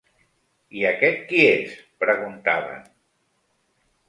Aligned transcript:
I 0.79 0.85
aquest 0.91 1.21
qui 1.33 1.43
és, 1.49 1.75
preguntaven? 2.05 2.83